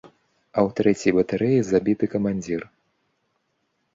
[0.55, 2.61] А ў трэцяй батарэі забіты камандзір.